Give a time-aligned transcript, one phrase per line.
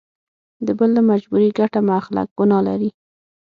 [0.65, 2.89] د بل له مجبوري ګټه مه اخله ګنا لري.